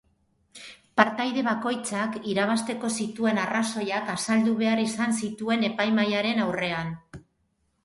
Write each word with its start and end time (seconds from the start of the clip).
Partaide 1.01 1.43
bakoitzak 1.47 2.17
irabazteko 2.31 2.91
zituen 3.03 3.41
arrazoiak 3.43 4.11
azaldu 4.15 4.57
behar 4.65 4.83
izan 4.87 5.15
zituen 5.23 5.69
epaimahaiaren 5.71 6.45
aurrean. 6.49 6.93